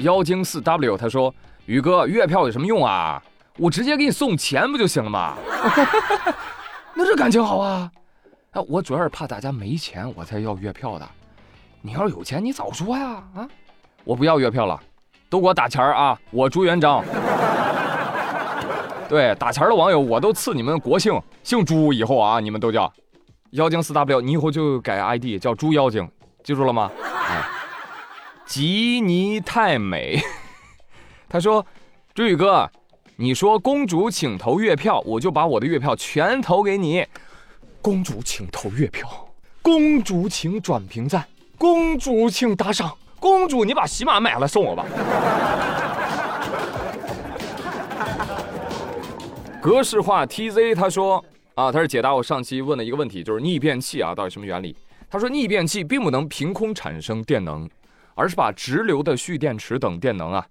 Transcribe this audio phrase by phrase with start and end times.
[0.00, 1.34] 妖精四 W 他说
[1.66, 3.22] ：“宇哥，月票有什么用啊？
[3.58, 5.34] 我直接给你送钱不就行了吗？
[6.94, 7.90] 那这感情好啊！
[8.52, 11.08] 啊，我主要是怕大家没钱，我才要月票的。
[11.82, 13.22] 你要是有钱，你早说呀！
[13.34, 13.48] 啊，
[14.04, 14.80] 我不要月票了，
[15.28, 16.18] 都给我打钱啊！
[16.30, 17.04] 我朱元璋。
[19.08, 22.90] 对，打钱的网友我都赐你们国姓，姓朱以后啊，你们都叫
[23.50, 26.08] 妖精四 W，你以后就改 ID 叫朱妖精，
[26.42, 26.90] 记住了吗？
[28.50, 30.20] 哎，吉尼太美，
[31.30, 31.64] 他说，
[32.12, 32.68] 朱宇哥，
[33.14, 37.06] 你说公主请投月票，我就把我的月票全投给你。
[37.80, 39.08] 公主请投月票，
[39.62, 41.24] 公主请转评赞。
[41.56, 44.84] 公主请打赏，公主你把喜马买了送我吧。
[49.62, 54.74] 格式化 TZ 他说啊，他是解答我上期问的一个问题，就是逆变器啊到底什么原理？
[55.08, 57.70] 他说逆变器并不能凭空产生电能，
[58.14, 60.46] 而是把直流的蓄电池等电能啊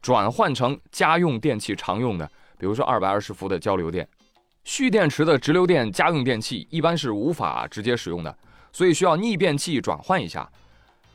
[0.00, 4.08] 转换成家用电器常用的，比如说二百二十伏的交流电。
[4.64, 8.36] 蓄电池的直流电家用电器一般是无法直接使用的。
[8.72, 10.48] 所以需要逆变器转换一下，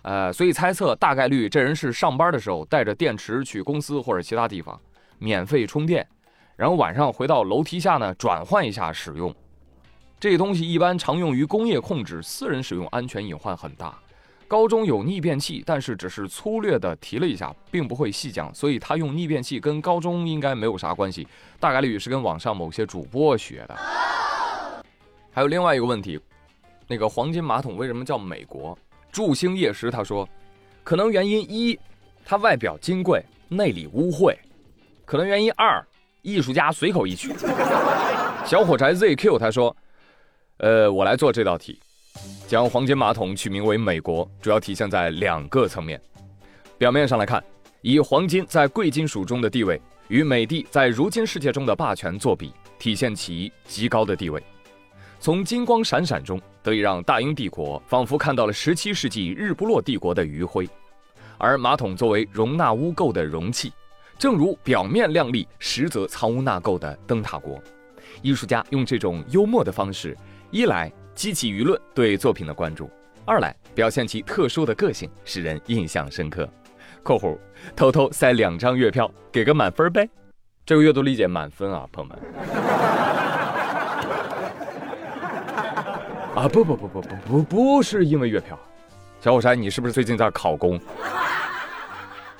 [0.01, 4.77] 呃，所以猜测大概率这人是上班的时候带着电池去公司或者其他地方
[5.19, 6.05] 免费充电，
[6.57, 9.33] 然后晚上回到楼梯下呢转换一下使用。
[10.19, 13.97] 这东西一般常用于工业控制，私人使用安全隐患很大。
[14.47, 21.27] 高中有逆变器，但是只是粗略的提了一下，并不会细讲，所以他用逆变器跟高中应该没有啥关系，
[21.59, 23.75] 大概率是跟网上某些主播学的。
[25.31, 26.19] 还有另外一个问题。
[26.87, 28.77] 那个黄金马桶为什么叫美国？
[29.11, 30.29] 祝星夜食他说，
[30.83, 31.79] 可能原因一，
[32.23, 34.35] 它外表金贵，内里污秽；
[35.03, 35.83] 可能原因二，
[36.21, 37.33] 艺术家随口一曲。
[38.45, 39.75] 小火柴 ZQ 他说，
[40.57, 41.79] 呃，我来做这道题，
[42.47, 45.99] 将黄金马桶取名为美国，主要体现在两个层面。
[46.77, 47.43] 表面上来看，
[47.81, 54.41] 以黄金在贵金属中的地位与美帝在如今世界中的霸权作比，体现其极高的地位。
[55.19, 60.69] 从金光闪闪中，得以让大英帝国仿佛看到了十七世纪日不落帝国的余晖。
[61.39, 63.73] 而马桶作为容纳污垢的容器，
[64.19, 67.59] 正如表面亮丽，实则藏污纳垢的灯塔国。
[68.21, 70.15] 艺术家用这种幽默的方式，
[70.51, 72.89] 一来激起舆论对作品的关注，
[73.23, 76.47] 二来表现其特殊的个性，使人印象深刻。
[77.01, 77.37] （括弧
[77.75, 80.07] 偷偷塞两张月票，给个满分呗。）
[80.65, 82.19] 这个阅读理解满分啊，朋友们。
[86.35, 88.59] 啊不不不不不不不是因为月票，
[89.21, 90.77] 小火柴，你是不是最近在考公？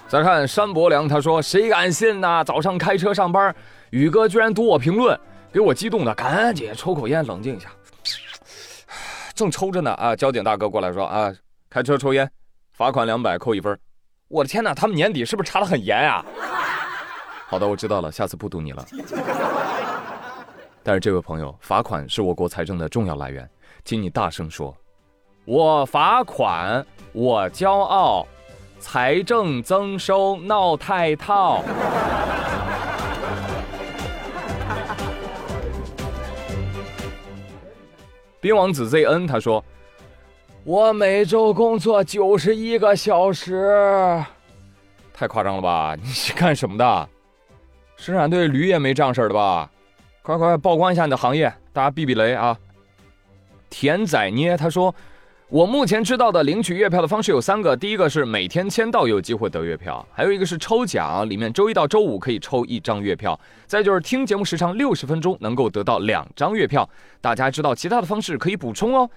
[0.09, 2.43] 再看山伯良，他说：“谁敢信呐？
[2.43, 3.55] 早上开车上班，
[3.91, 5.17] 宇哥居然读我评论，
[5.51, 7.69] 给我激动的，赶紧抽口烟冷静一下。
[9.35, 10.15] 正抽着呢啊！
[10.15, 11.31] 交警大哥过来说啊，
[11.69, 12.29] 开车抽烟，
[12.71, 13.77] 罚款两百，扣一分。
[14.29, 16.25] 我的天哪，他们年底是不是查的很严啊？
[17.45, 18.85] 好的，我知道了，下次不堵你了。
[20.81, 23.47] 但是这位朋友，罚款是我国财政的重要来源。”
[23.83, 24.75] 请你大声说
[25.45, 28.25] ：“我罚款，我骄傲，
[28.79, 31.61] 财政增收闹太套。”
[38.45, 39.65] 冰王子 ZN 他说
[40.65, 44.23] ：“我每周工作九十一个小时，
[45.11, 45.95] 太夸张了吧？
[45.99, 47.09] 你是干什么的？
[47.97, 49.67] 生产队驴也没这样式的吧？
[50.21, 52.55] 快快曝光一下你的行业，大家避避雷啊！”
[53.71, 54.93] 田仔捏他说
[55.49, 66.89] ：“我目前知道的领取月票的方式有三个，第一个是每天签到有机会得月票，还有一个是抽奖，里面周一到周五可以抽一张月票，再就是听节目时长六十分钟能够得到两张月票。
[67.21, 69.07] 大家知道其他的方式可以补充哦。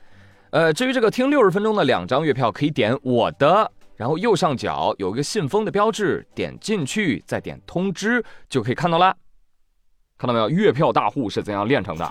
[0.50, 9.16] 呃，至于这个听六十分钟的两张月票，可以点我的，然后右上角有一个信封的标志，点进去再点通知就可以看到了。
[10.18, 10.50] 看到没有？
[10.50, 12.06] 月票大户是怎样炼成的？”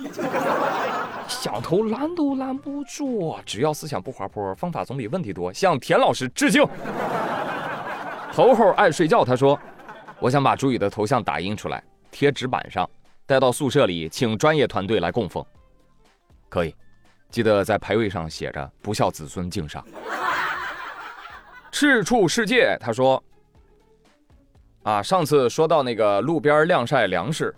[1.28, 5.52] 想偷拦都拦不住，只要思想不滑坡，方法总比问题多。
[5.52, 6.64] 向田老师致敬。
[8.32, 9.60] 猴猴爱睡觉，他说
[10.20, 12.90] ：“我想把朱宇的头像打印出来，贴纸板上，
[13.26, 15.44] 带到宿舍里，请专业团队来供奉。
[16.48, 16.74] 可以，
[17.30, 19.86] 记得在牌位上写着‘不孝子孙敬上’。”
[21.72, 23.22] 赤处世界，他说
[24.84, 27.54] ：“啊，上次说到那个路边晾晒粮食，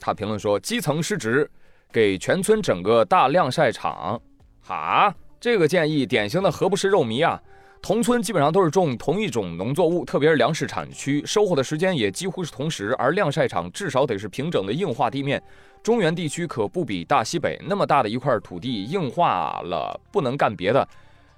[0.00, 1.50] 他评论说基层失职。”
[1.92, 4.18] 给全村整个大晾晒场，
[4.62, 7.40] 哈，这个建议典型的何不食肉糜啊！
[7.82, 12.94] 同村基本上都是种同一种农作物，特别是粮食产区，收获的时间也几乎是同时。
[12.96, 15.42] 而晾晒场至少得是平整的硬化地面，
[15.82, 20.88] 中原地区可不比大西北那么大的一块土地硬化了，不能干别的。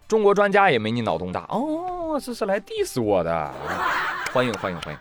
[0.06, 3.54] 中国专家也没你脑洞大哦，这是来 diss 我的。
[4.30, 5.00] 欢迎欢迎欢迎。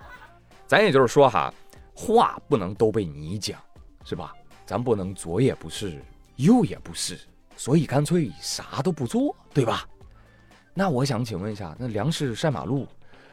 [0.66, 1.54] 咱也就是说哈，
[1.94, 3.60] 话不能都被你讲，
[4.06, 4.34] 是吧？
[4.66, 6.02] 咱不能左也不是，
[6.38, 7.20] 右也不是，
[7.56, 9.88] 所以干脆啥都不做，对吧？
[10.74, 12.88] 那我想请问一下，那粮食晒马路，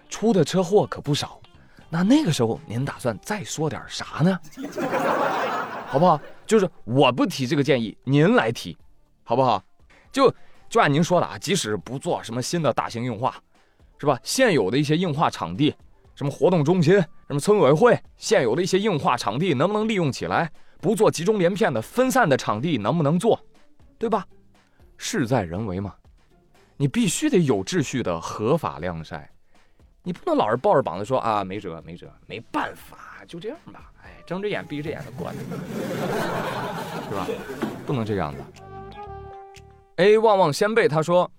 [0.09, 1.41] 出的车祸可不少。
[1.89, 4.39] 那那个时候您打算再说点啥呢？
[5.89, 6.21] 好不好？
[6.47, 8.77] 就是我不提这个建议，您来提，
[9.25, 9.63] 好不好？
[10.13, 10.33] 就
[10.69, 13.35] 就按您说的啊，即使不做什么新的大型硬化，
[13.99, 14.19] 是吧？
[14.23, 15.75] 现有的一些硬化场地，
[16.15, 16.95] 什么活动中心，
[17.27, 20.51] 什么村委会，现有的一些硬化场地能不能利用起来？
[20.81, 23.39] 不做集中连片的分散的场地能不能做？
[23.99, 24.27] 对吧？
[24.97, 25.95] 事在人为嘛。
[26.77, 29.31] 你必须得有秩序的合法晾晒，
[30.03, 35.31] 你不能老是抱着膀子说啊没辙没辙没办法就这样吧，哎睁着眼闭着眼的过，
[37.09, 37.27] 是吧？
[37.87, 38.39] 不能这样的。
[39.97, 41.31] A 旺旺先辈他说，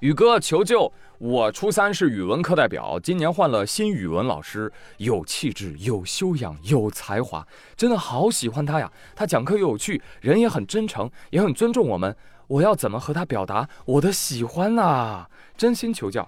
[0.00, 12.16] 宇哥求救，我初三是语文课代表，今年换了新语文老师，有气质有修养有才华，真的好喜欢他呀，他讲课又有趣，人也很真诚，也很尊重我们。
[12.46, 15.26] 我要怎么和他表达我的喜欢呢？
[15.54, 16.26] 真心求教。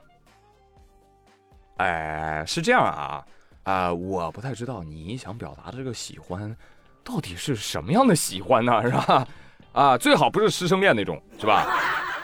[1.79, 3.25] 哎，是这样啊，
[3.63, 6.55] 啊，我不太知道你想表达的这个喜欢，
[7.03, 8.83] 到底是什么样的喜欢呢？
[8.83, 9.27] 是吧？
[9.73, 11.67] 啊，最好不是师生恋那种，是吧？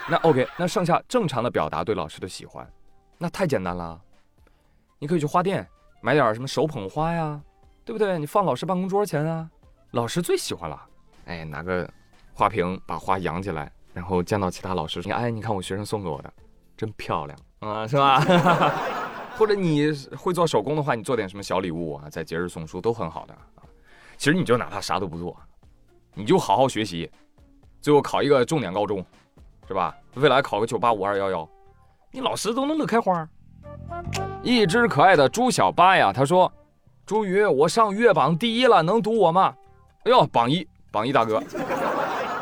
[0.09, 2.67] 那 OK，那剩下正常的表达对老师的喜欢，
[3.17, 3.99] 那太简单了。
[4.97, 5.67] 你可以去花店
[6.01, 7.39] 买点什么手捧花呀，
[7.85, 8.17] 对不对？
[8.17, 9.49] 你放老师办公桌前啊，
[9.91, 10.81] 老师最喜欢了。
[11.25, 11.89] 哎，拿个
[12.33, 13.71] 花瓶把花扬起来。
[13.91, 16.31] 然后见到其他老师说：“哎，你看我学生送给我的，
[16.77, 18.21] 真漂亮啊，是吧？
[19.35, 23.65] 或者你会做手工的话，你做点什么小礼物啊，在节日送书都很好的啊。
[24.15, 25.35] 其实你就哪怕啥都不做，
[26.13, 27.09] 你就好好学习，
[27.81, 29.03] 最后考一个重点高中，
[29.69, 29.95] 是吧？
[30.15, 31.47] 未来考个九八五二幺幺，
[32.11, 33.29] 你老师都能乐开花。”
[34.41, 36.51] 一只可爱的猪小八呀，他说
[37.05, 39.55] ：“朱宇，我上月榜第一了，能读我吗？”
[40.05, 41.39] 哎呦，榜一，榜一大哥。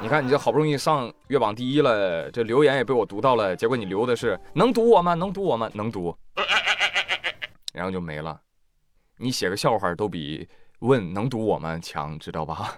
[0.02, 3.54] 你看，你这好不容易上月榜第一了，这留言也被我读到了。
[3.54, 5.14] 结果你留的是能读我吗？
[5.14, 5.70] 能读我吗？
[5.74, 6.18] 能读，
[7.74, 8.40] 然后就没了。
[9.18, 10.48] 你写个笑话都比
[10.80, 12.74] 问能读我吗强，知道吧？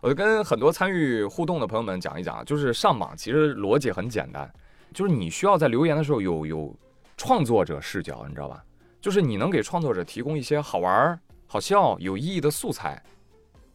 [0.00, 4.50] 我就跟很多参与互动的朋友们讲一讲，就是上榜其实逻辑很简单，
[4.92, 6.74] 就是你需要在留言的时候有有
[7.16, 8.62] 创作者视角，你知道吧？
[9.00, 13.02] 就是你能给创作者提供一些好玩、好笑、有意义的素材。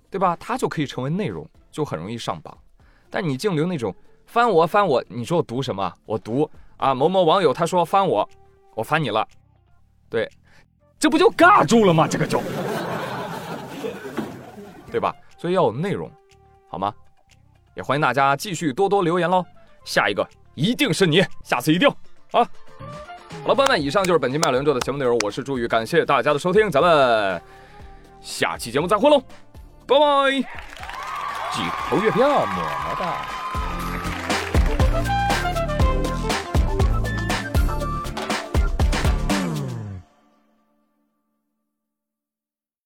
[0.09, 0.35] 对吧？
[0.37, 2.57] 他就可以成为内容，就很容易上榜。
[3.09, 3.95] 但你净留那种
[4.25, 5.89] 翻我翻我，你说我读什么？
[6.05, 8.27] 我读啊某某网友他说翻我，
[8.75, 9.25] 我翻你了，
[10.09, 10.29] 对，
[10.99, 12.09] 这不就尬住了吗？
[12.09, 12.41] 这个就，
[14.91, 15.15] 对吧？
[15.41, 16.07] 所以要有内容，
[16.69, 16.93] 好吗？
[17.73, 19.43] 也欢迎大家继续多多留言喽。
[19.83, 20.23] 下一个
[20.53, 21.89] 一定是你，下次一定
[22.31, 22.45] 啊！
[23.41, 25.17] 好了，朋友们，以上就是本期麦伦做的节目内容。
[25.23, 27.41] 我是朱宇，感谢大家的收听，咱们
[28.21, 29.19] 下期节目再会喽。
[29.87, 30.31] 拜拜，
[31.51, 33.40] 几头月票，么么哒。